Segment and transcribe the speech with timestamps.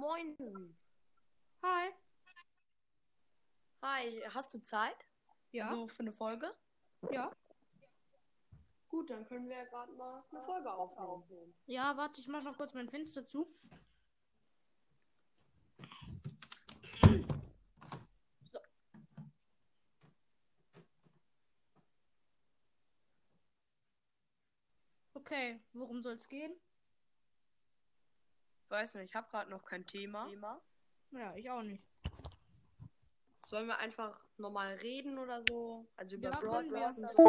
[0.00, 0.78] Moinsen.
[1.62, 1.90] Hi.
[3.82, 4.96] Hi, hast du Zeit?
[5.52, 5.68] Ja.
[5.68, 6.56] So für eine Folge?
[7.10, 7.30] ja.
[8.88, 11.54] Gut, dann können wir ja gerade mal eine Folge aufnehmen.
[11.66, 13.52] Ja, warte, ich mach noch kurz mein Fenster zu.
[18.50, 18.58] So.
[25.12, 26.58] Okay, worum soll es gehen?
[28.70, 30.30] Weiß nicht, ich habe gerade noch kein Thema.
[31.10, 31.82] Ja, ich auch nicht.
[33.48, 35.88] Sollen wir einfach normal reden oder so?
[35.96, 36.78] Also über Ja, Brawl können wir.
[36.78, 37.24] Stars und so.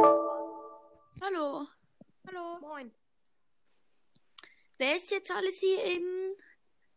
[1.20, 1.67] Hallo.
[2.27, 2.59] Hallo.
[2.59, 2.94] Moin.
[4.77, 6.36] Wer ist jetzt alles hier im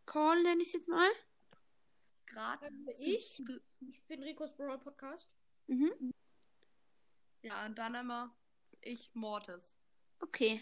[0.05, 1.11] Call, nenne ich es jetzt mal?
[2.27, 2.71] Gerade.
[2.99, 3.43] Ich?
[3.81, 5.31] Ich bin Ricos Brawl Podcast.
[5.69, 6.13] Mhm.
[7.41, 8.31] Ja, und dann einmal
[8.83, 9.79] ich Mortis.
[10.21, 10.61] Okay.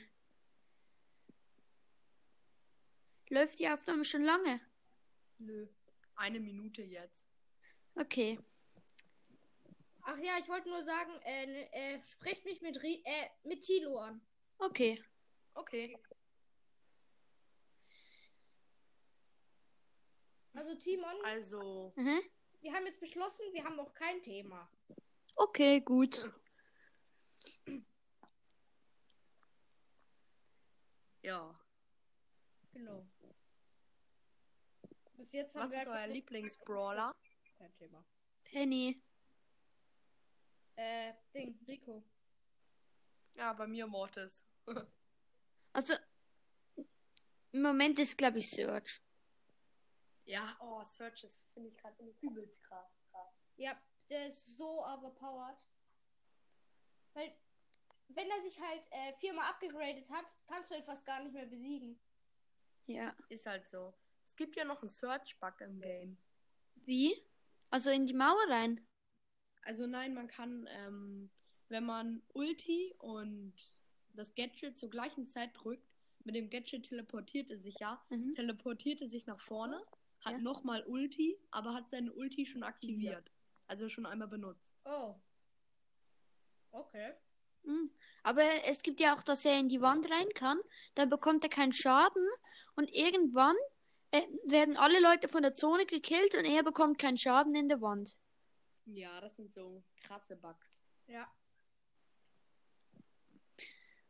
[3.32, 4.60] Läuft die Aufnahme schon lange?
[5.38, 5.66] Nö.
[6.16, 7.26] Eine Minute jetzt.
[7.94, 8.38] Okay.
[10.02, 13.96] Ach ja, ich wollte nur sagen, äh, äh, sprecht mich mit, Ri äh, mit Tilo
[14.00, 14.20] an.
[14.58, 15.02] Okay.
[15.54, 15.98] Okay.
[20.52, 22.20] Also Timon, Also, Mhm.
[22.60, 24.70] wir haben jetzt beschlossen, wir haben noch kein Thema.
[25.36, 26.30] Okay, gut.
[31.22, 31.58] ja.
[32.74, 33.06] Genau.
[35.22, 37.14] Bis jetzt Was haben wir ist euer Lieblingsbrawler?
[37.56, 38.04] kein Thema.
[38.42, 39.00] Penny.
[40.74, 42.02] Äh, Ding, Rico.
[43.34, 44.44] Ja, bei mir Mortis.
[45.74, 45.94] Also,
[47.52, 49.00] im Moment ist, glaube ich, Search.
[50.24, 52.92] Ja, oh, Searches finde ich gerade übelst krass.
[53.56, 55.66] Ja, der ist so overpowered.
[57.14, 57.34] Weil,
[58.08, 61.46] wenn er sich halt äh, viermal abgegradet hat, kannst du ihn fast gar nicht mehr
[61.46, 61.98] besiegen.
[62.86, 63.16] Ja.
[63.30, 63.94] Ist halt so.
[64.26, 66.18] Es gibt ja noch einen Search-Bug im Game.
[66.76, 67.14] Wie?
[67.70, 68.86] Also in die Mauer rein?
[69.62, 71.30] Also nein, man kann, ähm,
[71.68, 73.54] wenn man Ulti und
[74.14, 75.88] das Gadget zur gleichen Zeit drückt,
[76.24, 78.34] mit dem Gadget teleportiert er sich ja, Mhm.
[78.34, 79.82] teleportiert er sich nach vorne,
[80.20, 80.38] hat Ja.
[80.38, 83.32] nochmal Ulti, aber hat seine Ulti schon aktiviert.
[83.66, 84.76] Also schon einmal benutzt.
[84.84, 85.16] Oh.
[86.72, 87.14] Okay.
[87.64, 87.90] Mhm.
[88.22, 90.58] Aber es gibt ja auch, dass er in die Wand rein kann.
[90.94, 92.26] Dann bekommt er keinen Schaden.
[92.74, 93.56] Und irgendwann
[94.44, 98.16] werden alle Leute von der Zone gekillt und er bekommt keinen Schaden in der Wand.
[98.84, 100.82] Ja, das sind so krasse Bugs.
[101.06, 101.30] Ja.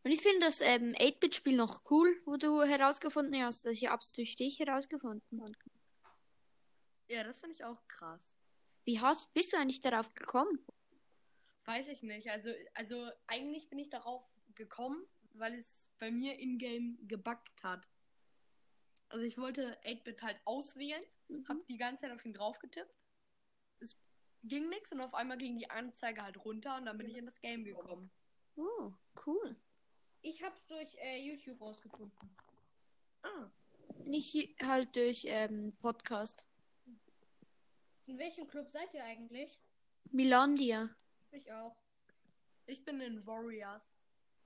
[0.04, 3.66] Und ich finde das ähm, 8-Bit-Spiel noch cool, wo du herausgefunden hast.
[3.66, 5.56] Ich hab's durch dich herausgefunden.
[7.06, 8.36] Ja, das finde ich auch krass.
[8.84, 10.58] Wie hast, bist du eigentlich darauf gekommen?
[11.66, 12.30] Weiß ich nicht.
[12.30, 14.24] Also, also eigentlich bin ich darauf
[14.56, 17.86] gekommen, weil es bei mir in-game gebuggt hat.
[19.12, 21.46] Also ich wollte 8-Bit halt auswählen, Mhm.
[21.48, 22.94] hab die ganze Zeit auf ihn drauf getippt.
[23.78, 23.96] Es
[24.42, 27.26] ging nichts und auf einmal ging die Anzeige halt runter und dann bin ich in
[27.26, 28.10] das Game gekommen.
[28.56, 28.92] Oh,
[29.26, 29.56] cool.
[30.22, 32.36] Ich hab's durch äh, YouTube rausgefunden.
[33.22, 33.50] Ah,
[34.04, 36.44] Nicht halt durch ähm, Podcast.
[38.06, 39.58] In welchem Club seid ihr eigentlich?
[40.10, 40.90] Milandia.
[41.32, 41.76] Ich auch.
[42.66, 43.82] ich bin in Warriors.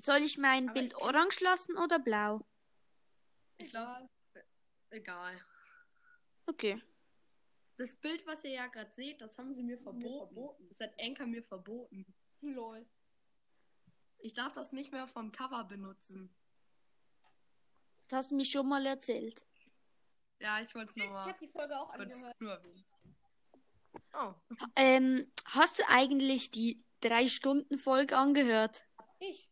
[0.02, 2.46] Soll ich mein Aber Bild ich- orange lassen oder blau?
[3.58, 4.10] Ich glaube,
[4.90, 5.40] egal.
[6.46, 6.82] Okay.
[7.78, 10.68] Das Bild, was ihr ja gerade seht, das haben sie mir verboten.
[10.70, 12.06] Das hat Anker mir verboten.
[12.42, 12.86] Lol.
[14.20, 16.34] Ich darf das nicht mehr vom Cover benutzen.
[18.08, 19.46] Das hast du mir schon mal erzählt.
[20.40, 22.40] Ja, ich wollte es Ich nochmal habe die Folge auch angehört.
[22.42, 22.86] nur erwähnen.
[24.14, 24.34] Oh,
[24.76, 28.86] Ähm, hast du eigentlich die drei Stunden Folge angehört?
[29.20, 29.50] Ich.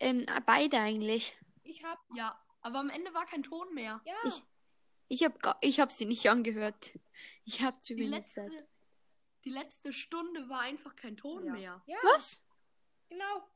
[0.00, 1.36] Ähm, beide eigentlich.
[1.62, 2.00] Ich habe.
[2.14, 4.00] ja, aber am Ende war kein Ton mehr.
[4.04, 4.14] Ja.
[4.24, 4.42] Ich-
[5.12, 6.98] Ich habe ich hab sie nicht angehört.
[7.44, 8.66] Ich habe zu Die wenig letzte, Zeit.
[9.44, 11.52] die letzte Stunde war einfach kein Ton Ja.
[11.52, 11.82] mehr.
[11.86, 11.98] ja.
[12.02, 12.42] Was?
[13.10, 13.46] Genau.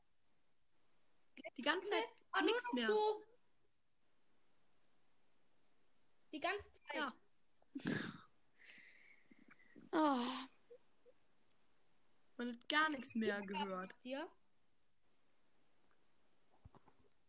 [1.57, 2.87] Die ganze Zeit War nur nichts noch mehr.
[2.87, 3.23] so.
[6.31, 6.95] Die ganze Zeit.
[6.95, 7.13] Ja.
[9.93, 10.25] Oh,
[12.37, 13.95] Man hat gar nichts mehr gehört.
[14.03, 14.29] Dir?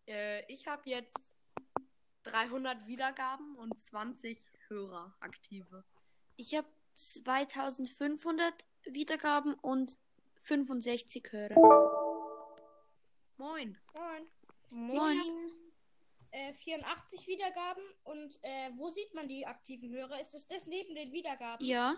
[0.06, 1.27] Äh, ich habe jetzt
[2.32, 4.38] 300 Wiedergaben und 20
[4.68, 5.84] Hörer aktive.
[6.36, 8.54] ich habe 2500
[8.84, 9.96] Wiedergaben und
[10.42, 11.54] 65 Hörer.
[13.36, 13.78] Moin.
[13.94, 14.26] Moin.
[14.70, 15.52] Moin.
[16.30, 20.20] Äh, 84 Wiedergaben und äh, wo sieht man die aktiven Hörer?
[20.20, 21.64] Ist das das neben den Wiedergaben?
[21.64, 21.96] Ja,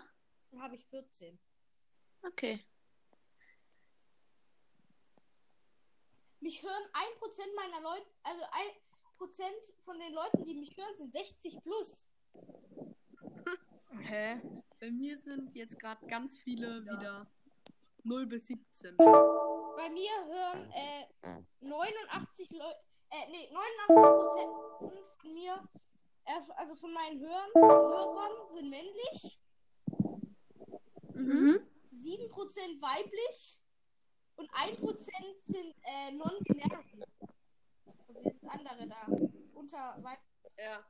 [0.51, 1.37] Dann habe ich 14.
[2.23, 2.59] okay.
[6.39, 8.43] Mich hören 1% meiner Leute, also
[9.21, 12.09] 1% von den Leuten, die mich hören, sind 60 plus.
[13.99, 14.41] Hä?
[14.79, 17.29] Bei mir sind jetzt gerade ganz viele wieder
[18.03, 18.97] 0 bis 17.
[18.97, 21.05] Bei mir hören äh,
[21.59, 22.79] 89 Leute,
[23.11, 23.49] äh, nee,
[23.87, 25.69] 89% von mir,
[26.25, 29.39] äh, also von meinen Hörern, Hörern sind männlich,
[31.13, 31.59] Mhm.
[31.91, 33.59] 7% weiblich
[34.37, 37.05] und 1% sind äh, non-binary.
[38.23, 39.07] Das andere da,
[39.53, 40.03] unter.
[40.57, 40.85] Ja.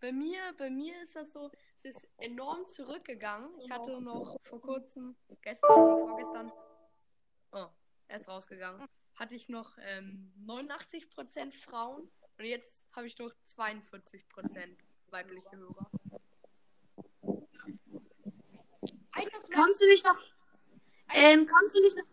[0.00, 3.50] Bei mir, bei mir ist das so, es ist enorm zurückgegangen.
[3.58, 6.52] Ich hatte noch vor kurzem, gestern oder vorgestern,
[7.52, 7.66] oh,
[8.06, 12.08] er ist rausgegangen, hatte ich noch ähm, 89% Frauen
[12.38, 14.22] und jetzt habe ich noch 42%
[15.10, 15.90] weibliche Hörer.
[19.50, 20.22] Kannst du mich noch,
[21.12, 22.04] ähm, kannst du mich noch,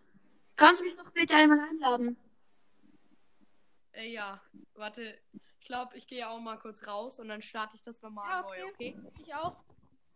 [0.55, 2.17] kannst du mich noch bitte einmal einladen?
[3.95, 4.41] Äh, ja,
[4.73, 5.17] warte,
[5.59, 8.41] ich glaube, ich gehe auch mal kurz raus und dann starte ich das nochmal Ja,
[8.41, 8.95] neu, okay.
[8.99, 9.11] okay?
[9.21, 9.57] ich auch.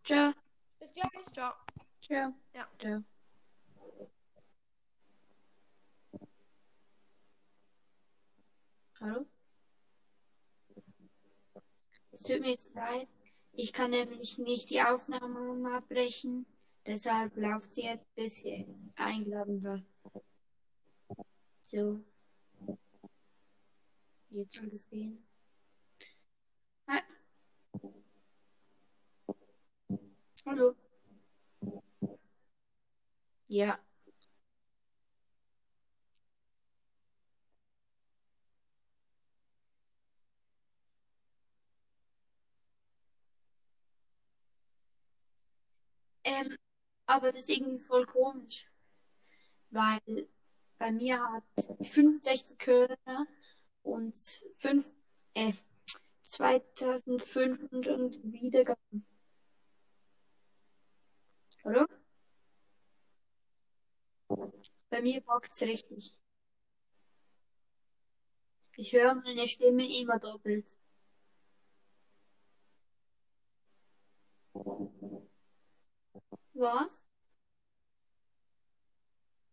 [0.04, 0.34] Ciao.
[0.80, 1.10] Bis gleich.
[1.34, 1.54] Ciao.
[2.02, 2.34] Ciao.
[2.54, 2.68] Ja.
[2.80, 3.04] Ciao.
[9.00, 9.26] Hallo?
[12.12, 13.08] Es tut mir jetzt leid.
[13.54, 16.46] Ich kann nämlich nicht die Aufnahme abbrechen.
[16.86, 19.84] Deshalb läuft sie jetzt, bis sie eingeladen wird.
[21.68, 22.04] So.
[24.32, 25.24] Jetzt soll es gehen.
[26.88, 27.02] Hi.
[30.46, 30.76] Hallo.
[33.48, 33.80] Ja.
[46.24, 46.58] Ähm,
[47.06, 48.68] aber das ist irgendwie voll komisch.
[49.72, 50.28] Weil
[50.78, 51.44] bei mir hat
[51.88, 53.26] 65 Hörer
[53.84, 54.18] und
[54.60, 54.92] 5,
[55.34, 55.54] äh,
[56.24, 59.06] 2500 Wiedergaben.
[61.64, 61.86] Hallo?
[64.90, 66.14] Bei mir bockt's richtig.
[68.78, 70.66] Ich höre meine Stimme immer doppelt.
[76.54, 77.06] Was?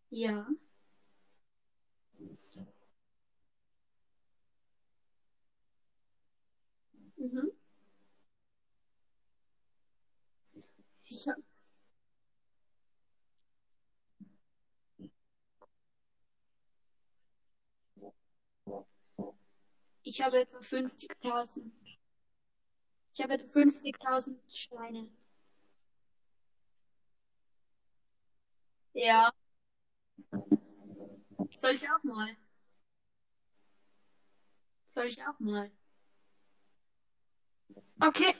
[0.09, 0.47] Ja.
[7.17, 7.51] Mhm.
[11.09, 11.37] Ich hab,
[20.03, 21.71] ich habe etwa 50.000.
[23.13, 25.09] Ich habe etwa 50.000 Steine.
[28.93, 29.31] Ja.
[31.57, 32.35] Soll ich auch mal?
[34.89, 35.71] Soll ich auch mal?
[38.01, 38.33] Okay.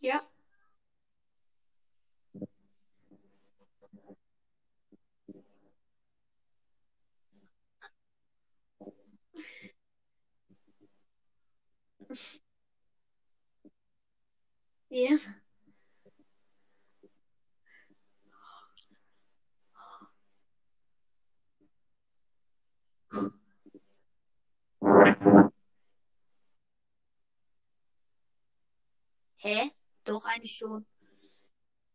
[0.00, 0.22] Ja.
[14.90, 15.18] Ja.
[29.46, 29.70] Hä?
[30.04, 30.84] Doch, eigentlich schon.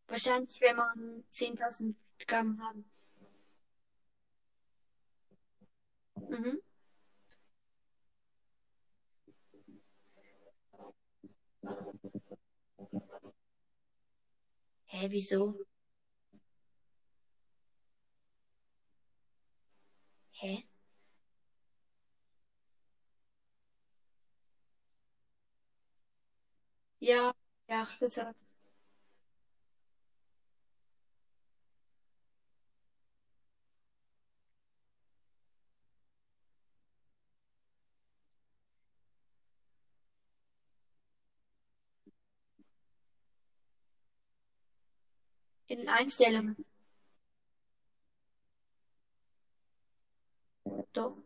[0.08, 2.86] Wahrscheinlich, wenn man 10.000 Gramm haben.
[6.16, 6.62] Mhm.
[14.86, 15.56] Hä, wieso?
[20.32, 20.64] Hä?
[27.00, 27.34] Ja,
[27.72, 28.36] ja, gesagt.
[45.68, 46.58] In Einstellungen.
[50.94, 51.18] Doch.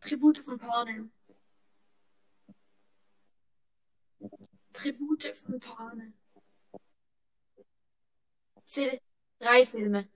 [0.00, 1.10] Tribute von Panem.
[4.72, 6.14] Tribute von Panem.
[9.38, 10.08] Drei Filme.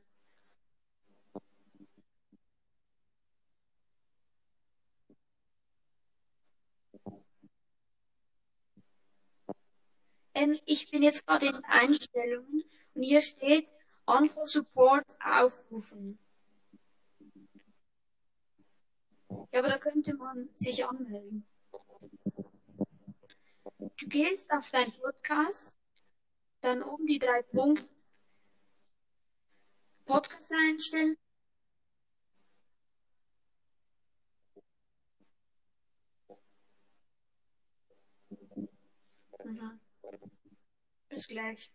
[10.34, 13.68] Ähm, ich bin jetzt gerade in Einstellungen und hier steht
[14.06, 16.18] Anker Support aufrufen.
[19.52, 21.46] Ja, aber da könnte man sich anmelden.
[23.78, 25.76] Du gehst auf dein Podcast,
[26.60, 27.88] dann oben die drei Punkte.
[30.06, 31.16] Podcast einstellen.
[39.44, 39.79] Mhm.
[41.10, 41.70] Bis gleich.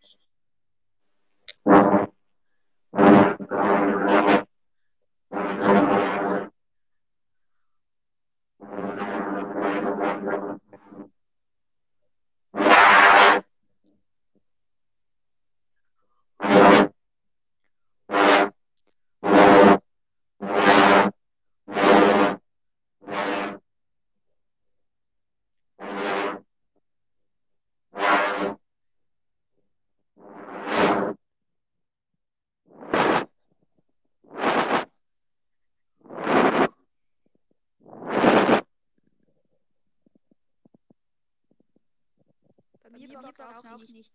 [43.36, 44.12] Bockt es auch nicht.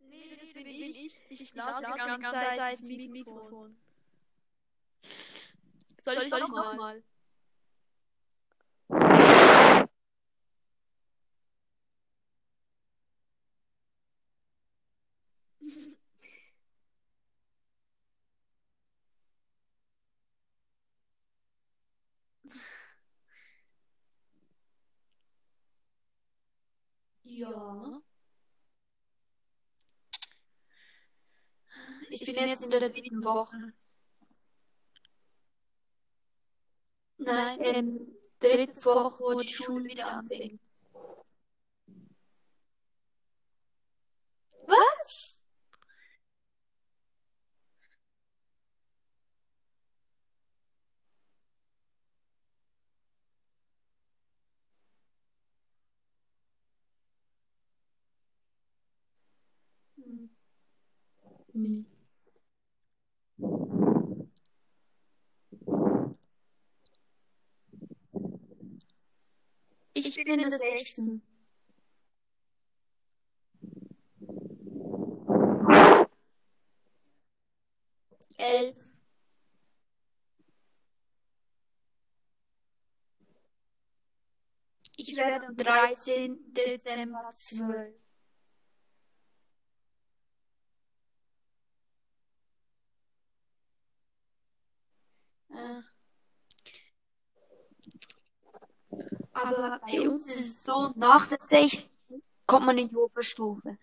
[0.00, 1.22] Nee, das bin ich.
[1.28, 3.76] Ich blase die ganze Zeit ins Mikrofon.
[6.02, 7.02] Soll ich, soll ich nochmal?
[27.36, 28.00] Ja.
[32.08, 33.74] Ich bin jetzt in der dritten Woche.
[37.18, 40.60] Nein, in der dritten Woche, wo die Schule wieder anfängt.
[44.66, 45.35] Was?
[69.94, 71.22] Ich bin in der sechsten.
[78.36, 78.76] Elf.
[84.96, 86.52] Ich werde am 13.
[86.52, 88.05] Dezember zwölf.
[99.32, 101.86] Aber bei uns ist es so, nach der 6
[102.46, 103.78] kommt man in die Oberstufe.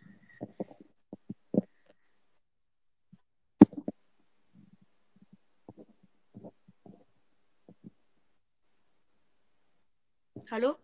[10.49, 10.77] Hallo?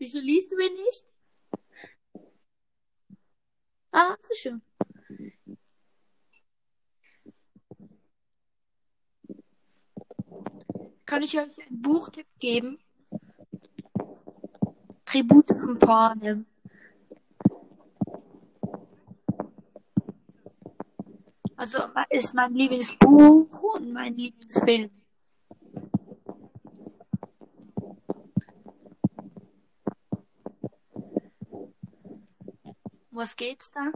[0.00, 1.04] Wieso liest du ihn nicht?
[3.92, 4.62] Ah, so schön.
[11.04, 12.78] Kann ich euch einen Buchtipp geben?
[15.04, 16.46] Tribute von Panem.
[21.56, 21.78] Also
[22.08, 24.99] ist mein Lieblingsbuch und mein Lieblingsfilm.
[33.12, 33.92] Was geht's da?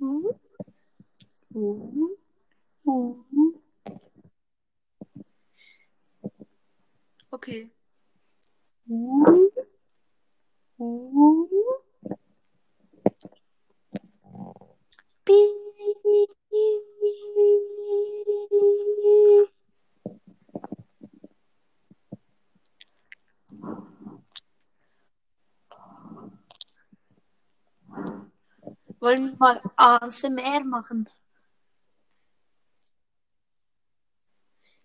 [0.00, 0.30] Mhm.
[1.54, 2.13] Mhm.
[29.44, 31.08] Mal ASMR machen?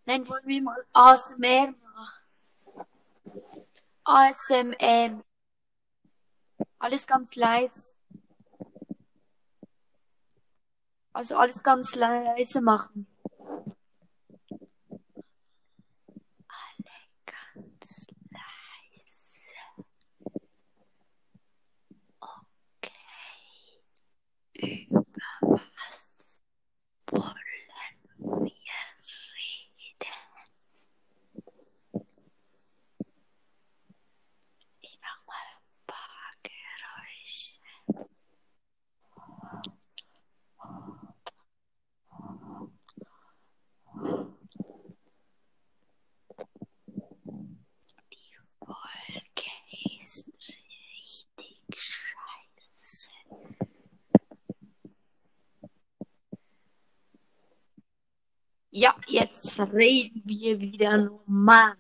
[0.06, 2.86] Nein, wollen wir mal ASMR machen?
[4.04, 5.24] ASMR.
[6.80, 7.94] Alles ganz leise.
[11.14, 13.08] Also alles ganz leise machen.
[16.48, 19.40] Alle ganz leise.
[22.20, 22.92] Okay.
[24.90, 25.06] Über
[25.42, 26.42] was
[27.12, 27.36] wollen
[28.44, 28.54] wir reden?
[34.82, 37.58] Ich mach mal ein paar Geräusche.
[48.12, 49.52] Die Folge
[50.02, 53.10] ist richtig scheiße.
[58.82, 61.76] Ja, jetzt reden wir wieder normal.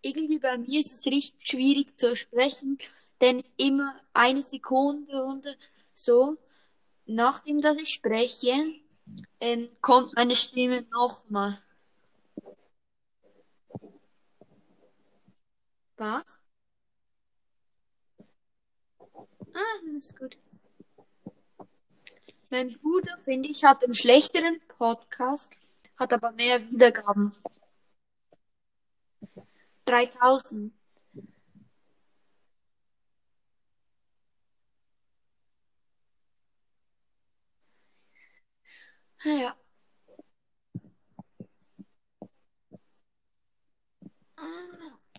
[0.00, 2.78] Irgendwie bei mir ist es richtig schwierig zu sprechen,
[3.20, 5.58] denn immer eine Sekunde und
[5.92, 6.38] so,
[7.04, 8.80] nachdem dass ich spreche,
[9.40, 11.62] ähm, kommt meine Stimme nochmal.
[15.98, 16.24] Was?
[19.54, 20.38] Ah, das ist gut.
[22.50, 25.52] Mein Bruder, finde ich, hat einen schlechteren Podcast,
[25.96, 27.32] hat aber mehr Wiedergaben.
[29.84, 30.72] 3000.
[39.24, 39.54] Ja.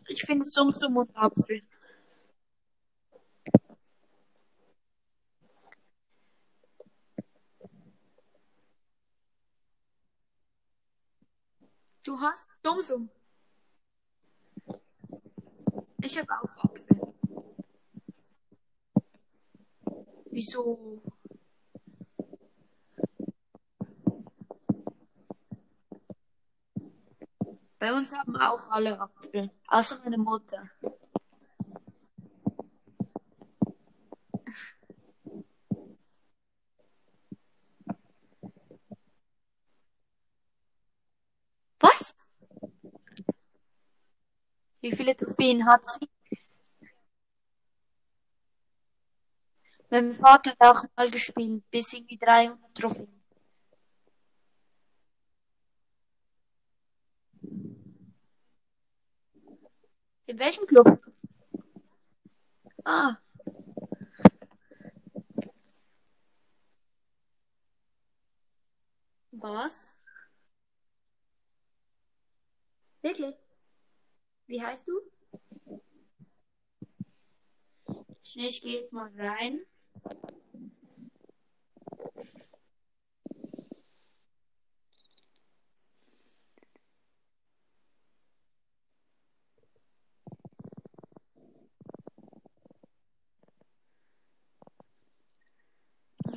[0.08, 1.62] Ich finde Sum Sum und Apfel.
[12.04, 13.10] Du hast Sum Sum.
[16.02, 17.00] Ich habe auch Apfel.
[20.32, 21.04] Wieso?
[27.78, 30.70] Bei uns haben auch alle Apfel, außer meine Mutter.
[41.80, 42.14] Was?
[44.82, 46.10] Wie viele Trophäen hat sie?
[49.92, 53.22] Mein Vater hat auch mal gespielt, bis irgendwie 300 Trophäen.
[60.26, 61.00] In welchem Club?
[62.86, 63.18] Ah.
[69.34, 70.00] Was?
[73.04, 73.41] Wirklich?
[74.52, 75.00] Wie heißt du?
[78.36, 79.62] Ich gehe jetzt mal rein.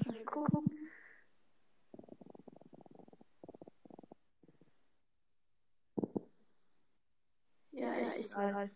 [0.06, 0.74] Mal gucken.
[8.34, 8.68] Ja,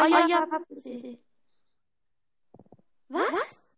[0.00, 1.18] Oh, ja, ja, Pappensee.
[3.08, 3.32] Was?
[3.34, 3.68] Was?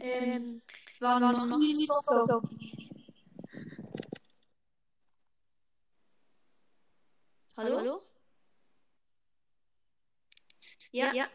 [0.00, 0.60] Ähm,
[1.00, 1.94] war noch, noch nie so
[7.56, 7.78] Hallo?
[7.78, 8.03] Hallo?
[10.94, 11.28] Ja, ja.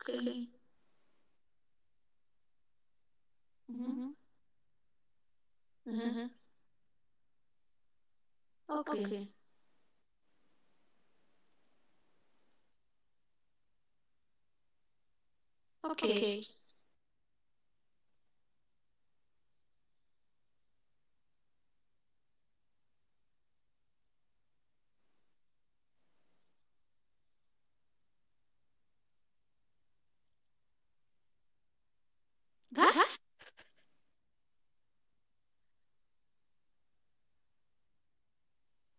[0.00, 0.48] Okay.
[3.68, 4.14] Mhm.
[5.86, 6.30] Mhm.
[8.68, 9.28] Okay.
[15.84, 16.46] Okay.
[32.74, 33.18] Was?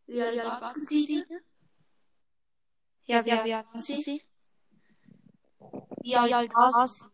[0.08, 1.26] Alt waren Sie?
[3.06, 4.22] Ja, wie alt waren Sie?
[6.16, 7.06] Alt war sie?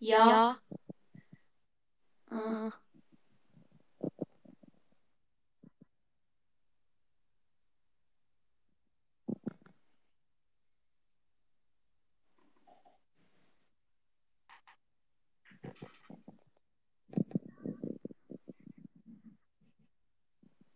[0.00, 0.58] Ja.
[2.30, 2.70] Äh.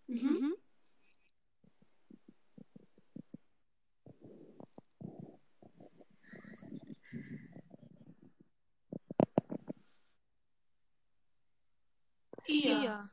[0.08, 0.54] Mhm.
[12.46, 13.08] Ja.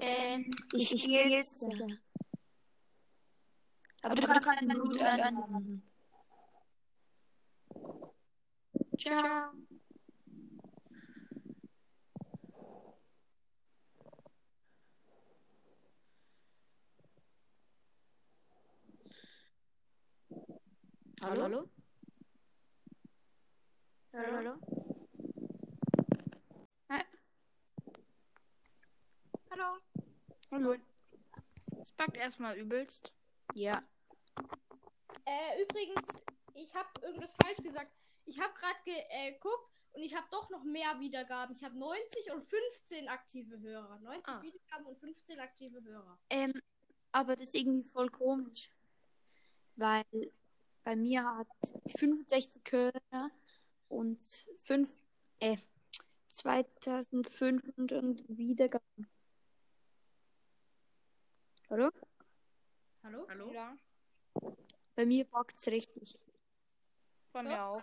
[0.00, 0.33] Ähm,
[0.74, 1.66] ich gehe jetzt.
[4.02, 5.82] Aber du kannst mein Blut anwenden.
[8.98, 9.52] Ciao.
[21.22, 21.42] Hallo?
[21.42, 21.70] Hallo?
[24.12, 24.34] Hallo?
[24.36, 24.36] Hallo?
[24.36, 24.73] Hallo.
[30.64, 30.76] Hallo.
[31.82, 33.12] Es packt erstmal übelst.
[33.52, 33.82] Ja.
[35.26, 36.22] Äh, übrigens,
[36.54, 37.92] ich habe irgendwas falsch gesagt.
[38.24, 38.78] Ich habe gerade
[39.30, 41.54] geguckt und ich habe doch noch mehr Wiedergaben.
[41.54, 43.98] Ich habe 90 und 15 aktive Hörer.
[43.98, 44.40] 90 Ah.
[44.40, 46.18] Wiedergaben und 15 aktive Hörer.
[46.30, 46.54] Ähm,
[47.12, 48.70] aber das ist irgendwie voll komisch.
[49.76, 50.32] Weil
[50.82, 51.48] bei mir hat
[51.98, 53.30] 65 Hörer
[53.88, 54.22] und
[54.64, 54.96] 5,
[55.40, 55.58] äh,
[56.30, 59.13] 2500 Wiedergaben.
[61.74, 61.90] Hallo?
[63.02, 63.26] Hallo?
[63.28, 63.50] Hallo?
[63.52, 63.76] Ja,
[64.94, 66.14] Bei mir packt's richtig.
[67.32, 67.82] bei mir auch.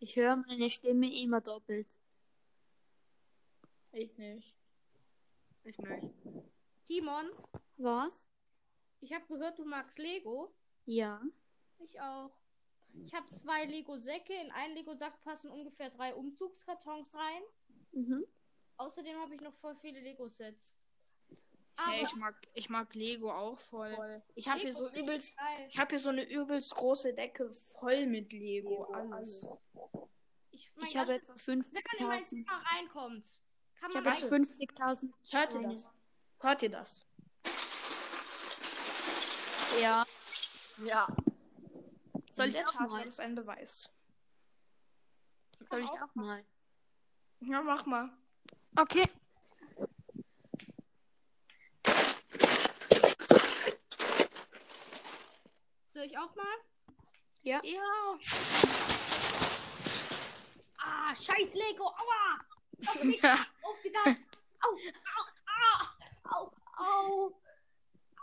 [0.00, 1.88] Ich höre meine Stimme immer doppelt.
[3.92, 4.54] Ich nicht.
[5.64, 6.12] Ich nicht.
[6.84, 7.30] Timon,
[7.78, 8.28] Was?
[9.00, 10.52] ich habe gehört, du magst Lego.
[10.84, 11.22] Ja.
[11.78, 12.36] Ich auch.
[13.06, 14.34] Ich habe zwei Lego-Säcke.
[14.34, 17.42] In einen Lego-Sack passen ungefähr drei Umzugskartons rein.
[17.92, 18.26] Mhm.
[18.76, 20.76] Außerdem habe ich noch voll viele Lego-Sets.
[21.84, 24.22] Aber Hey, ich mag, ich mag Lego auch voll.
[24.34, 25.66] Ich habe hier Lego so übelst, geil.
[25.68, 29.44] ich habe hier so eine übelst große Decke voll mit Lego, alles.
[30.50, 32.26] Ich, mein Ich habe ganzes- etwa wenn man in mein 50.000.
[32.28, 33.38] Zimmer reinkommt,
[33.80, 34.46] kann Ich habe etwa rein.
[34.46, 35.12] 50.000.
[35.32, 35.90] Hört ihr das?
[36.40, 37.06] Hört ihr das?
[39.80, 40.04] Ja.
[40.84, 41.06] Ja.
[42.32, 43.06] Soll ich auch mal?
[43.06, 43.90] ist ein Beweis.
[45.68, 46.44] Soll ich auch mal?
[47.40, 48.10] Ja, mach mal.
[48.76, 49.08] Okay.
[56.02, 56.44] Soll ich auch mal?
[57.42, 57.60] Ja.
[57.62, 58.18] Ja.
[60.78, 61.84] Ah, scheiß Lego.
[61.84, 62.40] Aua.
[62.88, 63.48] Aufgedacht.
[63.62, 64.18] Aufgedacht.
[64.62, 64.70] Au,
[65.14, 65.24] au,
[66.28, 67.40] au, au, au.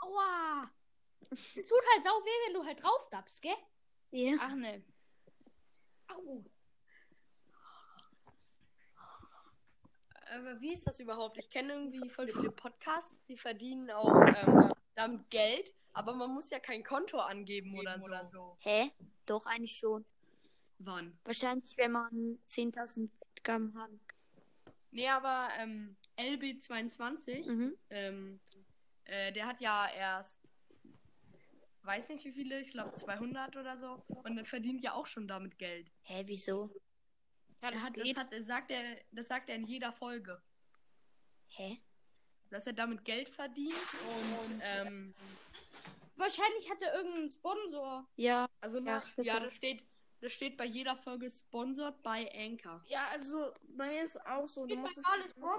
[0.02, 0.70] Aua.
[1.32, 3.56] Es tut halt sau weh, wenn du halt drauf dappst, gell?
[4.12, 4.36] Ja.
[4.42, 4.84] Ach ne.
[6.10, 6.44] Au.
[10.36, 11.38] Aber wie ist das überhaupt?
[11.38, 16.49] Ich kenne irgendwie voll viele Podcasts, die verdienen auch ähm, damit Geld, aber man muss
[16.49, 18.57] ja kein Konto angeben oder so.
[18.59, 18.91] Hä?
[19.25, 20.05] Doch, eigentlich schon.
[20.79, 21.17] Wann?
[21.23, 23.09] Wahrscheinlich, wenn man 10.000
[23.43, 23.91] Gramm hat.
[24.91, 27.77] Nee, aber ähm, LB22, Mhm.
[27.89, 28.39] ähm,
[29.05, 30.39] äh, der hat ja erst,
[31.83, 34.03] weiß nicht wie viele, ich glaube 200 oder so.
[34.07, 35.91] Und er verdient ja auch schon damit Geld.
[36.03, 36.69] Hä, wieso?
[37.62, 40.41] Ja, das, hat, das, hat, das, sagt er, das sagt er in jeder Folge.
[41.49, 41.81] Hä?
[42.49, 45.13] Dass er damit Geld verdient und ähm,
[46.19, 48.05] Wahrscheinlich hat er irgendeinen Sponsor.
[48.17, 49.83] Ja, also Ja, nach, das ja, das steht,
[50.19, 52.83] das steht bei jeder Folge sponsored by Anchor.
[52.88, 55.05] Ja, also bei mir ist auch so, du musst, es,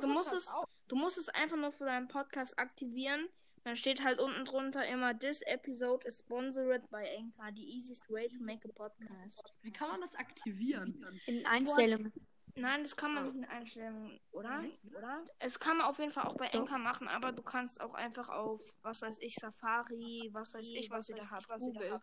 [0.03, 0.53] du, musst es,
[0.89, 3.27] du musst es einfach nur für deinen Podcast aktivieren.
[3.65, 8.29] Dann steht halt unten drunter immer, this episode is sponsored by Anchor, the easiest way
[8.29, 9.55] to make a podcast.
[9.63, 11.21] Wie kann man das aktivieren?
[11.27, 12.13] in Einstellungen.
[12.57, 14.65] Nein, das kann man nicht in Einstellungen, oder?
[14.97, 15.25] Oder?
[15.39, 18.29] Es kann man auf jeden Fall auch bei Anchor machen, aber du kannst auch einfach
[18.29, 22.01] auf, was weiß ich, Safari, was weiß ich, was ihr da habt, Google.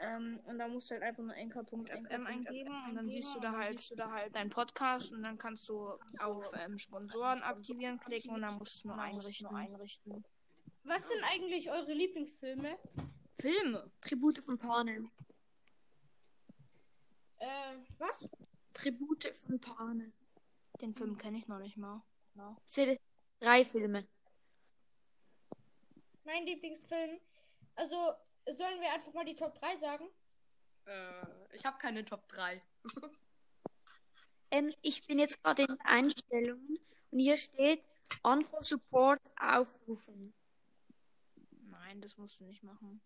[0.00, 3.52] Ähm, und da musst du halt einfach nur anchor.fm eingeben und dann siehst du da
[3.52, 7.98] halt, siehst du da halt deinen Podcast und dann kannst du auf ähm, Sponsoren aktivieren
[7.98, 10.24] klicken und dann musst du nur einrichten.
[10.84, 12.78] Was sind eigentlich eure Lieblingsfilme?
[13.40, 13.90] Filme.
[14.00, 15.10] Tribute von Panem.
[17.38, 18.28] Äh, was?
[18.74, 20.12] Tribute von Panem.
[20.80, 22.02] Den Film kenne ich noch nicht mal.
[22.66, 23.00] Seht
[23.40, 24.06] drei Filme.
[26.24, 27.18] Mein Lieblingsfilm.
[27.74, 27.96] Also,
[28.46, 30.04] sollen wir einfach mal die Top 3 sagen?
[30.86, 32.62] Äh, ich habe keine Top 3.
[34.50, 36.78] Ähm, ich bin jetzt gerade in Einstellungen
[37.10, 37.86] und hier steht
[38.22, 40.32] Anruf Support aufrufen.
[41.70, 43.02] Nein, das musst du nicht machen.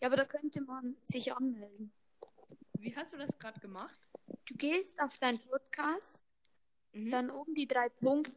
[0.00, 1.92] Ja, aber da könnte man sich anmelden.
[2.80, 4.08] Wie hast du das gerade gemacht?
[4.46, 6.24] Du gehst auf deinen Podcast,
[6.92, 7.10] Mhm.
[7.10, 8.32] dann oben die drei Punkte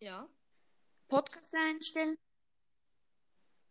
[0.00, 0.28] Ja.
[1.08, 2.16] Podcast einstellen.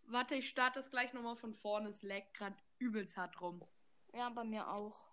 [0.03, 1.89] Warte, ich starte das gleich nochmal von vorne.
[1.89, 3.65] Es leckt gerade übelst hart rum.
[4.13, 5.07] Ja, bei mir auch.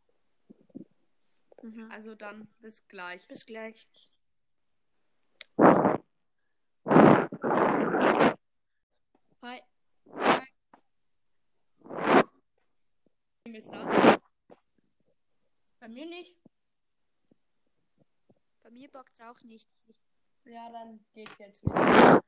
[1.62, 1.90] Mhm.
[1.92, 3.26] Also dann bis gleich.
[3.28, 3.88] Bis gleich.
[9.42, 9.60] Hi.
[13.44, 14.18] Wem ist das?
[15.79, 16.38] Bei mir nicht.
[18.62, 19.68] Bei mir backt es auch nicht.
[20.44, 22.22] Ja, dann geht's jetzt wieder.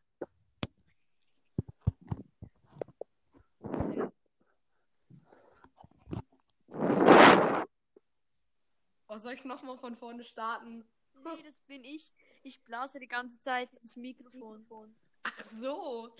[9.09, 10.89] Oh, soll ich nochmal von vorne starten?
[11.23, 12.13] Nee, das bin ich.
[12.43, 14.97] Ich blase die ganze Zeit ins Mikrofon.
[15.23, 16.17] Ach so.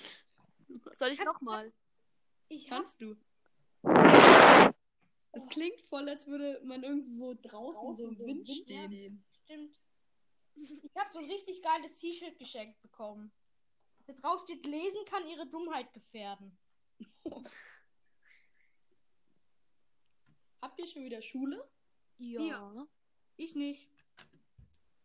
[0.99, 1.73] Soll ich nochmal?
[2.49, 3.17] Ich Kannst du.
[5.33, 9.25] Es klingt voll, als würde man irgendwo draußen so im Wind stehen.
[9.45, 9.79] stimmt.
[10.55, 13.33] Ich habe so ein richtig geiles T-Shirt geschenkt bekommen.
[14.07, 16.59] Da drauf steht, lesen kann ihre Dummheit gefährden.
[20.61, 21.67] Habt ihr schon wieder Schule?
[22.19, 22.87] Ja.
[23.37, 23.91] Ich nicht.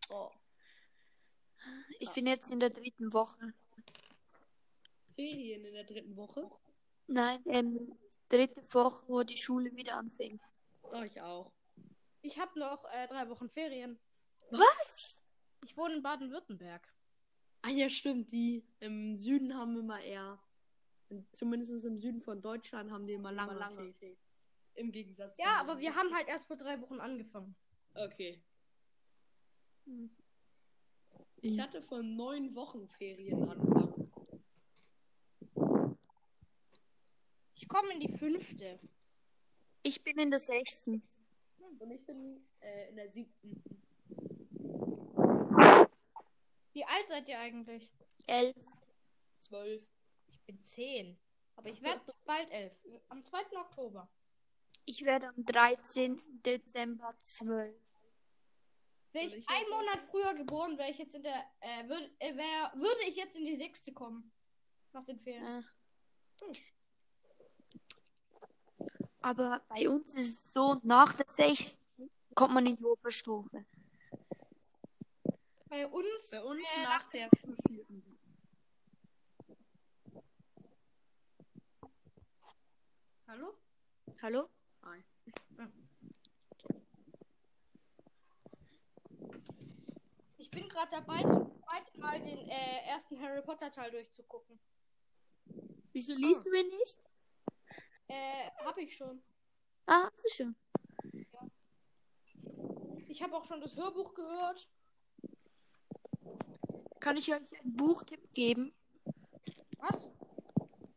[0.10, 0.30] Oh.
[2.00, 3.54] Ich bin jetzt in der dritten Woche.
[5.16, 6.52] Ferien in der dritten Woche?
[7.08, 7.98] Nein, ähm,
[8.30, 10.42] dritte Woche, wo die Schule wieder anfängt.
[10.84, 11.52] Oh, ich auch.
[12.22, 14.00] Ich habe noch äh, drei Wochen Ferien.
[14.52, 15.22] Was?
[15.64, 16.88] Ich wohne in Baden-Württemberg.
[17.62, 18.32] Ah ja, stimmt.
[18.32, 20.40] Die im Süden haben immer eher,
[21.34, 24.18] zumindest im Süden von Deutschland haben die immer lange, lange Ferien.
[24.76, 27.56] Im Gegensatz zu Ja, aber wir haben halt erst vor drei Wochen angefangen.
[27.96, 28.44] Okay.
[29.86, 30.16] Hm.
[31.42, 33.87] Ich hatte vor neun Wochen Ferien anfangen.
[37.60, 38.80] Ich komme in die fünfte.
[39.82, 41.02] Ich bin in der sechsten.
[41.80, 43.64] Und ich bin äh, in der siebten.
[46.74, 47.92] Wie alt seid ihr eigentlich?
[48.28, 48.56] Elf.
[49.40, 49.84] Zwölf.
[50.28, 51.20] Ich bin zehn.
[51.56, 52.80] Aber ich werde bald elf.
[53.10, 53.40] Am 2.
[53.58, 54.08] Oktober.
[54.86, 56.22] Ich werde am 13.
[56.46, 57.76] Dezember zwölf.
[59.14, 62.38] Wäre ich ich einen Monat früher geboren, wäre ich jetzt in der, äh, würd, äh,
[62.38, 64.32] wär, würde ich jetzt in die sechste kommen.
[64.94, 65.64] Nach den Ferien.
[65.64, 66.77] Äh.
[69.22, 71.78] Aber bei uns ist es so, nach der sechsten
[72.34, 73.66] kommt man in die Oberstufe.
[75.70, 77.30] Bei uns, Bei uns äh, nach der
[77.68, 78.20] vierten.
[83.28, 83.54] Hallo?
[84.22, 84.50] Hallo?
[84.84, 85.04] Hi.
[90.38, 94.58] ich bin gerade dabei, zum zweiten Mal den äh, ersten Harry Potter Teil durchzugucken.
[95.92, 96.98] Wieso liest du ihn nicht?
[98.08, 99.22] Äh, habe ich schon.
[99.86, 100.56] Ah, hast du schon.
[103.08, 104.68] Ich habe auch schon das Hörbuch gehört.
[107.00, 108.74] Kann ich euch einen Buchtipp geben?
[109.78, 110.10] Was?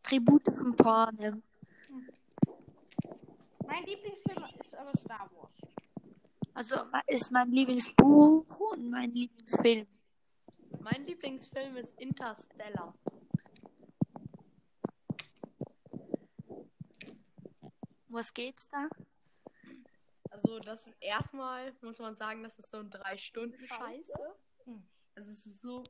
[0.03, 1.43] Tribute von Panem.
[3.67, 5.53] Mein Lieblingsfilm ist aber Star Wars.
[6.55, 9.87] Also ist mein Lieblingsbuch und mein Lieblingsfilm.
[10.81, 12.95] Mein Lieblingsfilm ist Interstellar.
[18.13, 18.89] Was geht's da?
[20.31, 24.13] Also, das ist erstmal, muss man sagen, das ist so ein drei Stunden Scheiße.
[25.15, 25.85] Also, es ist so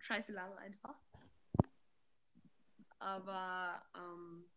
[0.00, 0.98] scheiße lang einfach.
[2.98, 4.50] Aber, ähm,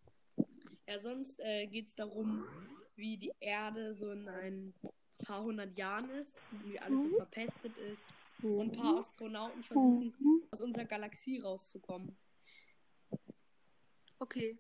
[0.88, 2.45] ja, sonst äh, geht es darum,
[2.95, 4.74] wie die Erde so in ein
[5.19, 8.06] paar hundert Jahren ist, wie alles so verpestet ist.
[8.43, 12.17] Und ein paar Astronauten versuchen, aus unserer Galaxie rauszukommen.
[14.19, 14.60] Okay.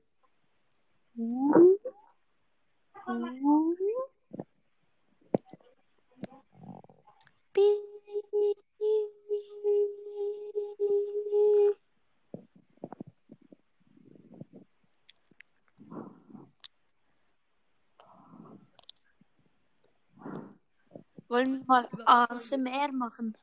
[21.27, 23.37] Wollen wir mal ASMR machen?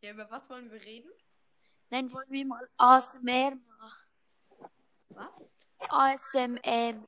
[0.00, 1.10] Ja, über was wollen wir reden?
[1.90, 4.08] Nein, wollen wir mal ASMR machen?
[5.10, 5.55] Was?
[5.78, 7.06] ASMR.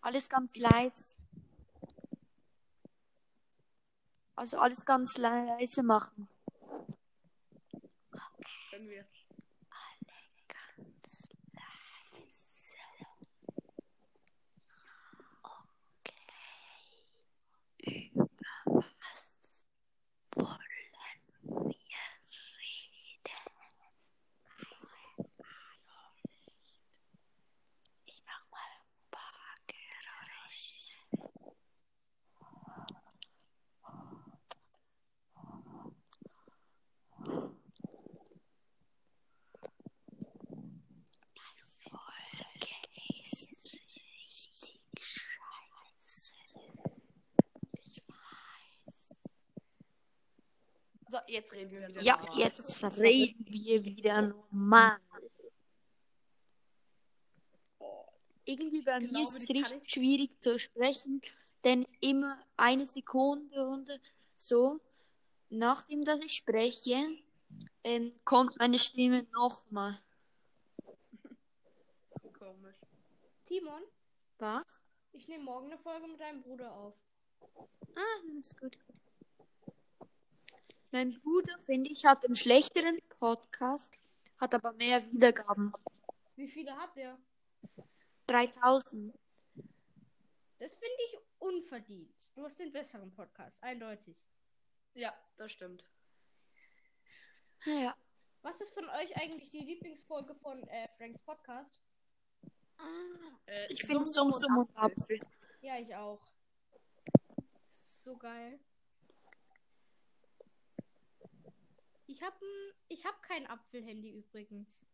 [0.00, 1.14] Alles ganz leise.
[4.36, 6.28] Also alles ganz leise machen.
[8.70, 9.04] Können wir.
[10.48, 12.50] Ganz leise.
[17.80, 18.10] Okay.
[18.14, 18.26] Über
[18.66, 19.64] was
[20.36, 22.04] wollen wir reden?
[28.06, 30.98] Ich mach mal ein paar Geräusche.
[41.34, 42.74] Das Folge
[43.22, 46.60] ist richtig scheiße.
[47.84, 49.14] Ich weiß.
[51.14, 52.02] So, jetzt reden wir wieder.
[52.02, 52.38] Ja, normal.
[52.40, 54.98] jetzt reden wir wieder normal.
[58.44, 61.22] Irgendwie bei mir glaube, ist es richtig schwierig zu sprechen,
[61.62, 64.00] denn immer eine Sekunde und
[64.36, 64.80] so,
[65.50, 67.16] nachdem dass ich spreche,
[67.84, 70.00] ähm, kommt meine Stimme nochmal.
[72.36, 72.80] Komisch.
[73.44, 73.82] Timon,
[74.38, 74.66] Was?
[75.12, 77.04] ich nehme morgen eine Folge mit deinem Bruder auf.
[77.94, 78.76] Ah, das ist gut.
[80.94, 83.98] Mein Bruder, finde ich, hat einen schlechteren Podcast,
[84.38, 85.72] hat aber mehr Wiedergaben.
[86.36, 87.18] Wie viele hat der?
[88.28, 89.12] 3000.
[90.60, 92.36] Das finde ich unverdient.
[92.36, 94.24] Du hast den besseren Podcast, eindeutig.
[94.94, 95.84] Ja, das stimmt.
[97.64, 97.96] Ja.
[98.42, 101.82] Was ist von euch eigentlich die Lieblingsfolge von äh, Franks Podcast?
[103.46, 105.18] Äh, Ich finde Sum Sum Sum Sum und Apfel.
[105.60, 106.24] Ja, ich auch.
[107.66, 108.60] Das ist so geil.
[112.06, 112.36] Ich habe
[112.88, 114.84] ich hab kein Apfelhandy übrigens.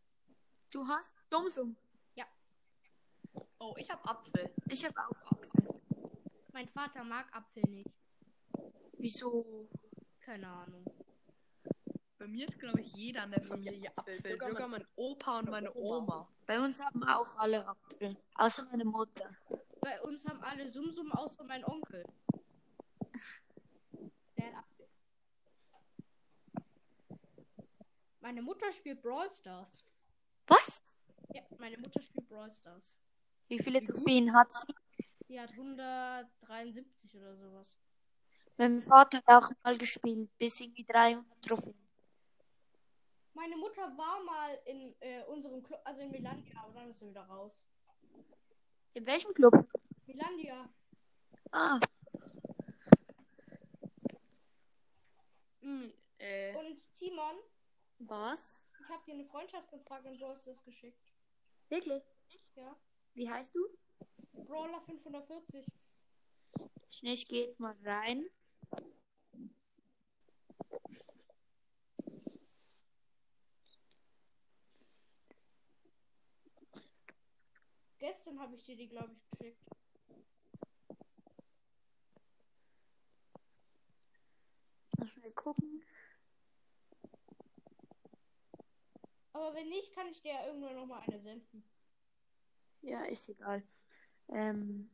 [0.69, 1.77] Du hast Sum Sum.
[3.63, 4.49] Oh, ich hab Apfel.
[4.69, 5.79] Ich habe auch Apfel.
[6.51, 8.07] Mein Vater mag Apfel nicht.
[8.97, 9.69] Wieso?
[10.19, 10.83] Keine Ahnung.
[12.17, 14.19] Bei mir hat, glaube ich, jeder in der Familie Apfel.
[14.39, 16.27] Sogar, mein Opa und meine Oma.
[16.47, 18.17] Bei uns haben auch alle Apfel.
[18.33, 19.29] Außer meine Mutter.
[19.79, 22.03] Bei uns haben alle Sumsum außer mein Onkel.
[24.37, 24.87] Der hat Apfel.
[28.21, 29.83] Meine Mutter spielt Brawl Stars.
[30.47, 30.81] Was?
[31.33, 32.97] Ja, meine Mutter spielt Brawl Stars.
[33.47, 34.73] Wie viele Trophäen hat sie?
[35.27, 37.77] Die hat 173 oder sowas.
[38.57, 40.29] Mein Vater hat auch mal gespielt.
[40.37, 41.87] Bis irgendwie 300 Trophäen.
[43.33, 47.07] Meine Mutter war mal in äh, unserem Club, also in Milandia, aber dann ist sie
[47.09, 47.65] wieder raus.
[48.93, 49.53] In welchem Club?
[50.05, 50.69] Milandia.
[51.51, 51.79] Ah,
[55.61, 57.35] Hm, äh, Und Timon,
[58.07, 58.67] was?
[58.81, 61.13] ich habe dir eine Freundschaftsanfrage in Brawl Stars geschickt.
[61.69, 62.03] Wirklich?
[62.55, 62.75] Ja.
[63.13, 63.59] Wie heißt du?
[64.33, 65.65] Brawler 540.
[66.89, 68.25] Schnell, ich gehe jetzt mal rein.
[77.99, 79.65] Gestern habe ich dir die, glaube ich, geschickt.
[84.97, 85.83] Mal schnell gucken.
[89.33, 91.63] Aber wenn nicht, kann ich dir ja irgendwann noch mal eine senden.
[92.81, 93.63] Ja, ist egal.
[94.29, 94.89] Ähm,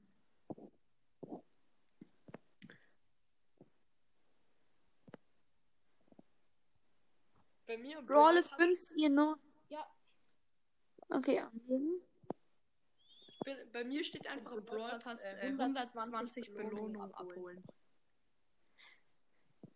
[7.66, 9.38] bei mir Brawl ist Pass- 5 ihr nur.
[9.70, 9.86] Ja.
[11.10, 12.02] Okay, angeben.
[13.46, 17.64] Bei, bei mir steht einfach im Brawl Pass äh, 120 Belohnungen abholen.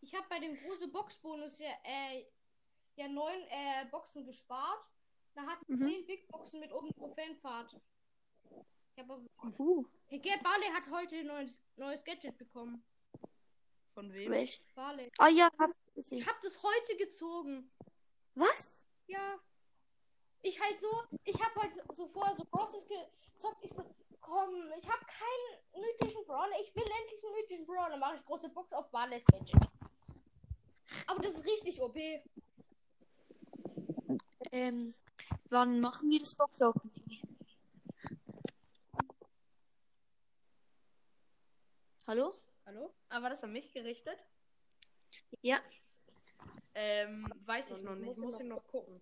[0.01, 2.25] Ich habe bei dem großen Boxbonus ja, äh,
[2.95, 4.89] ja neun äh, Boxen gespart.
[5.33, 5.87] Da ich Mhm.
[5.87, 7.79] 10 Big Boxen mit oben Trophäenpfad.
[8.97, 9.25] habe
[9.57, 9.85] Uh,
[10.43, 12.83] Barley hat heute ein neues, neues Gadget bekommen.
[13.93, 14.31] Von wem?
[14.31, 14.61] welch?
[14.75, 15.11] Barley.
[15.17, 17.67] Ah ja, hab ich Ich habe das heute gezogen.
[18.35, 18.77] Was?
[19.07, 19.39] Ja.
[20.41, 23.63] Ich halt so, ich habe heute so vorher so Bosses gezockt.
[23.63, 23.83] Ich so,
[24.19, 26.59] komm, ich habe keinen mythischen Brawler.
[26.61, 27.97] Ich will endlich einen mythischen Brawler.
[27.97, 29.61] Mache ich große Box auf Barley's Gadget.
[31.07, 31.95] Aber das ist richtig OP.
[34.51, 34.93] Ähm,
[35.49, 37.19] wann machen wir das Box Opening?
[42.07, 42.35] Hallo?
[42.65, 42.93] Hallo?
[43.09, 44.17] Ah, war das an mich gerichtet?
[45.41, 45.61] Ja.
[46.75, 48.19] Ähm, weiß ich noch nicht.
[48.19, 49.01] Muss ich noch gucken.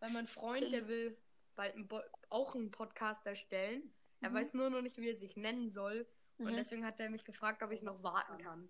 [0.00, 1.16] Weil mein Freund, der will
[1.56, 1.88] bald ein
[2.28, 3.94] auch einen Podcast erstellen.
[4.20, 4.34] Er Mhm.
[4.34, 6.06] weiß nur noch nicht, wie er sich nennen soll.
[6.38, 6.56] Und Mhm.
[6.56, 8.68] deswegen hat er mich gefragt, ob ich noch warten kann.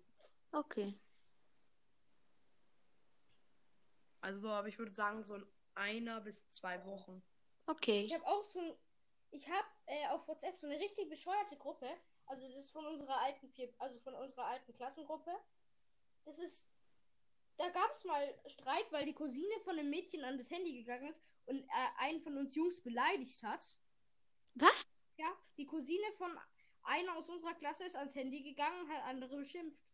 [0.51, 0.93] Okay.
[4.25, 5.45] Also, aber ich würde sagen, so in
[5.75, 7.21] einer bis zwei Wochen.
[7.67, 8.05] Okay.
[8.05, 8.73] Ich habe auch so ein,
[9.29, 11.87] ich habe äh, auf WhatsApp so eine richtig bescheuerte Gruppe.
[12.25, 15.31] Also das ist von unserer alten vier, also von unserer alten Klassengruppe.
[16.23, 16.71] Das ist,
[17.57, 21.07] da gab es mal Streit, weil die Cousine von einem Mädchen an das Handy gegangen
[21.07, 21.67] ist und äh,
[21.99, 23.63] einen von uns Jungs beleidigt hat.
[24.55, 24.87] Was?
[25.17, 26.35] Ja, die Cousine von
[26.81, 29.85] einer aus unserer Klasse ist ans Handy gegangen und hat andere beschimpft.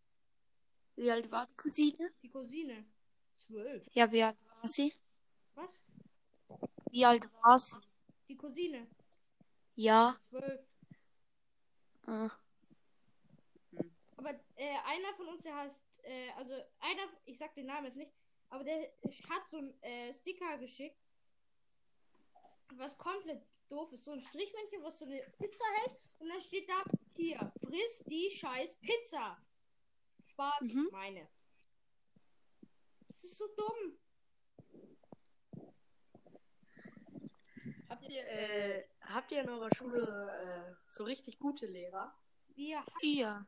[0.95, 2.13] Wie alt war die Cousine?
[2.23, 2.86] Die Cousine.
[3.47, 3.87] Zwölf.
[3.93, 4.93] Ja, wie alt war sie?
[5.55, 5.79] Was?
[6.91, 7.77] Wie alt war sie?
[8.27, 8.87] Die Cousine.
[9.75, 10.17] Ja.
[10.29, 10.73] Zwölf.
[12.05, 12.29] Ah.
[14.17, 17.97] Aber äh, einer von uns, der heißt, äh, also einer, ich sag den Namen jetzt
[17.97, 18.11] nicht,
[18.49, 18.91] aber der
[19.29, 20.97] hat so ein äh, Sticker geschickt,
[22.75, 24.05] was komplett doof ist.
[24.05, 26.83] So ein Strichmännchen, was so eine Pizza hält und dann steht da,
[27.15, 29.37] hier, friss die scheiß Pizza.
[30.25, 30.89] Spaß, Mhm.
[30.91, 31.27] meine.
[33.22, 33.99] Das ist so dumm.
[37.88, 42.15] Habt ihr, äh, habt ihr in eurer Schule äh, so richtig gute Lehrer?
[42.55, 43.45] Wir, Ja.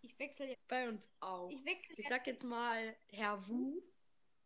[0.00, 0.66] ich wechsle jetzt.
[0.68, 1.50] Bei uns auch.
[1.50, 2.08] Ich wechsle Ich jetzt.
[2.08, 3.82] sag jetzt mal Herr Wu.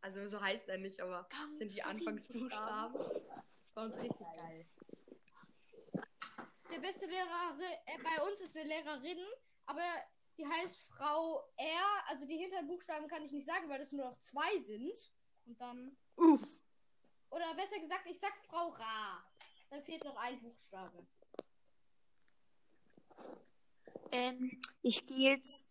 [0.00, 3.00] Also so heißt er nicht, aber sind die Anfangsbuchstaben.
[3.00, 4.66] Das ist bei uns richtig geil.
[6.72, 7.56] Der beste Lehrer
[7.86, 9.24] äh, bei uns ist eine Lehrerin,
[9.66, 9.84] aber
[10.40, 12.08] die heißt Frau R.
[12.08, 14.96] Also die hinteren Buchstaben kann ich nicht sagen, weil das nur noch zwei sind.
[15.46, 15.96] Und dann.
[16.16, 16.58] Uff.
[17.30, 19.24] Oder besser gesagt, ich sag Frau Ra.
[19.68, 21.06] Dann fehlt noch ein Buchstabe.
[24.12, 25.68] Ähm, ich gehe jetzt.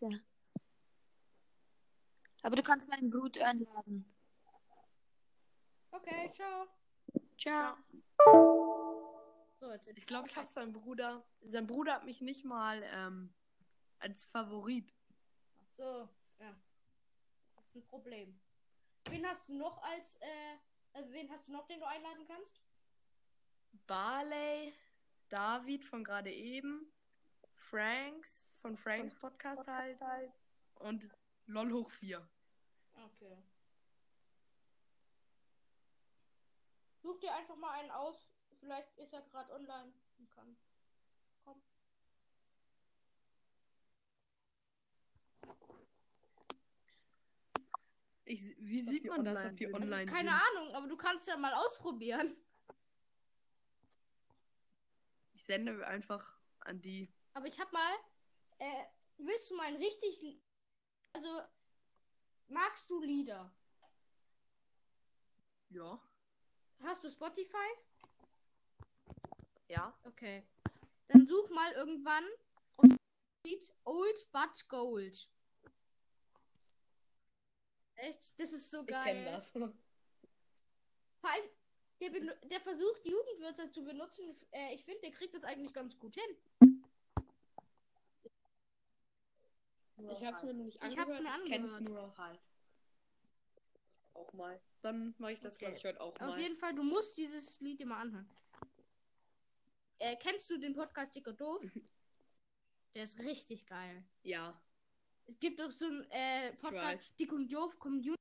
[2.42, 4.16] Aber du kannst meinen Bruder einladen.
[5.92, 6.68] Okay, ciao.
[7.38, 7.76] Ciao.
[9.60, 11.26] So, jetzt Ich glaube, ich habe seinen Bruder.
[11.42, 13.34] Sein Bruder hat mich nicht mal ähm,
[14.00, 14.94] als Favorit.
[15.58, 16.56] Ach so, ja.
[17.56, 18.40] Das ist ein Problem.
[19.10, 20.58] Wen hast du noch als, äh,
[20.94, 22.62] also wen hast du noch, den du einladen kannst?
[23.88, 24.74] Barley,
[25.30, 26.92] David von gerade eben,
[27.56, 30.00] Franks von Franks Podcast halt
[30.76, 31.10] und
[31.46, 32.28] LOL hoch 4.
[33.06, 33.38] Okay.
[37.02, 38.30] Such dir einfach mal einen aus.
[38.60, 40.58] Vielleicht ist er gerade online und kann.
[48.30, 50.40] Ich, wie sieht man das, ob die Also, online keine sind?
[50.40, 52.38] Ahnung, aber du kannst ja mal ausprobieren.
[55.34, 57.12] Ich sende einfach an die.
[57.34, 57.96] Aber ich hab mal.
[58.60, 58.86] Äh,
[59.18, 60.40] willst du mal ein richtig.
[61.14, 61.42] Also.
[62.50, 63.52] Magst du Lieder?
[65.70, 66.00] Ja.
[66.84, 67.68] Hast du Spotify?
[69.70, 69.98] Ja.
[70.04, 70.48] Okay.
[71.08, 72.26] Dann such mal irgendwann
[72.78, 72.90] aus
[73.44, 75.32] Lied Old But Gold.
[78.02, 78.40] Echt?
[78.40, 79.04] Das ist so Ich geil.
[79.14, 79.50] kenne das.
[81.22, 81.50] Vor allem,
[82.00, 82.10] der,
[82.48, 84.34] der versucht, Jugendwörter zu benutzen.
[84.52, 86.38] Äh, ich finde, der kriegt das eigentlich ganz gut hin.
[89.98, 91.24] Ich habe es mir noch nicht Ich hab's angehört.
[91.24, 92.04] mir Ich kenne es angehört.
[92.08, 92.40] nur halt.
[94.14, 94.62] Auch mal.
[94.82, 95.66] Dann mache ich das, Okay.
[95.66, 96.40] glaube ich, heute auch Auf mal.
[96.40, 98.30] jeden Fall, du musst dieses Lied immer anhören.
[100.00, 101.62] Äh, kennst du den Podcast Dicker Doof?
[102.96, 104.04] Der ist richtig geil.
[104.24, 104.60] Ja.
[105.30, 106.54] Es gibt doch so einen äh.
[106.54, 108.16] Podcast Dick und Doof Community.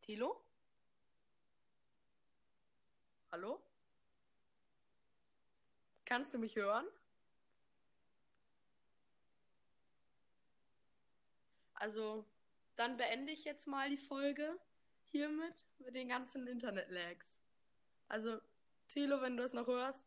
[0.00, 0.42] Tilo?
[3.30, 3.62] Hallo?
[6.04, 6.84] Kannst du mich hören?
[11.74, 12.24] Also,
[12.74, 14.58] dann beende ich jetzt mal die Folge
[15.14, 17.40] hiermit mit den ganzen Internet-Lags.
[18.08, 18.40] Also,
[18.88, 20.04] Tilo, wenn du es noch hörst,